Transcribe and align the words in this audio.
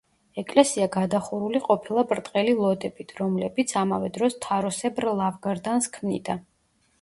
ეკლესია 0.41 0.85
გადახურული 0.93 1.61
ყოფილა 1.67 2.03
ბრტყელი 2.11 2.55
ლოდებით, 2.61 3.13
რომლებიც 3.19 3.75
ამავე 3.83 4.11
დროს 4.17 4.39
თაროსებრ 4.47 5.09
ლავგარდანს 5.21 5.93
ქმნიდა. 6.01 6.39